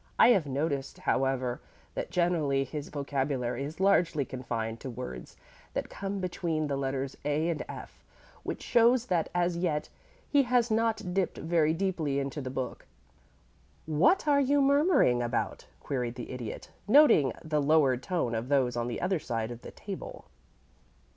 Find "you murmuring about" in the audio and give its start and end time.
14.41-15.67